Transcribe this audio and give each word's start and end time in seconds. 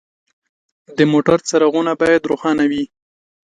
د 0.97 0.99
موټر 1.11 1.37
څراغونه 1.47 1.91
باید 2.01 2.27
روښانه 2.29 2.65
وي. 2.71 2.83